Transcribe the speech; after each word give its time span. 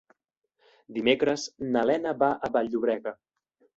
Dimecres 0.95 1.45
na 1.75 1.85
Lena 1.91 2.17
va 2.25 2.31
a 2.49 2.51
Vall-llobrega. 2.57 3.15